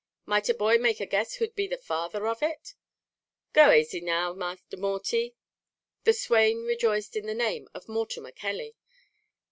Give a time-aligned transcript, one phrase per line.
[0.25, 2.73] "Might a boy make a guess who'd be the father of it?"
[3.53, 5.35] "Go asy now, masther Morty,"
[6.05, 8.75] the swain rejoiced in the name of Mortimer Kelley.